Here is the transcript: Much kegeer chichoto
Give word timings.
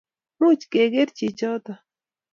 Much 0.39 0.63
kegeer 0.71 1.09
chichoto 1.17 1.73